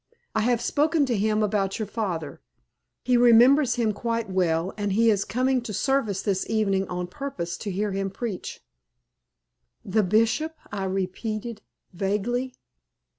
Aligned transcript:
I 0.33 0.39
have 0.41 0.61
spoken 0.61 1.05
to 1.05 1.15
him 1.15 1.43
about 1.43 1.77
your 1.77 1.85
father. 1.87 2.41
He 3.05 3.17
remembers 3.17 3.75
him 3.75 3.91
quite 3.93 4.31
well, 4.31 4.73
and 4.75 4.93
he 4.93 5.11
is 5.11 5.23
coming 5.23 5.61
to 5.61 5.73
service 5.75 6.23
this 6.23 6.49
evening 6.49 6.87
on 6.87 7.05
purpose 7.05 7.55
to 7.59 7.69
hear 7.69 7.91
him 7.91 8.09
preach." 8.09 8.61
"The 9.85 10.01
Bishop," 10.01 10.55
I 10.71 10.85
repeated, 10.85 11.61
vaguely. 11.93 12.55